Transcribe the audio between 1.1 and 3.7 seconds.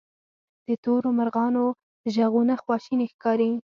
مرغانو ږغونه خواشیني ښکاري.